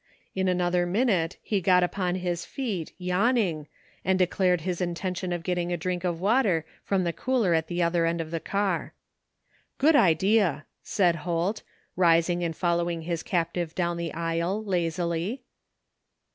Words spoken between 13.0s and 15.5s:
his captive down the aisle lazily.